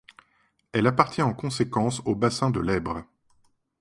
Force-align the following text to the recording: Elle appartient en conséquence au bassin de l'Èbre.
Elle 0.71 0.87
appartient 0.87 1.21
en 1.21 1.31
conséquence 1.35 2.01
au 2.05 2.15
bassin 2.15 2.49
de 2.49 2.59
l'Èbre. 2.59 3.03